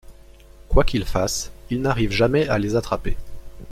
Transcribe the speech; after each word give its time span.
Quoi 0.67 0.83
qu'il 0.83 1.05
fasse, 1.05 1.51
il 1.69 1.79
n'arrive 1.83 2.09
jamais 2.09 2.49
à 2.49 2.57
les 2.57 2.75
attraper. 2.75 3.15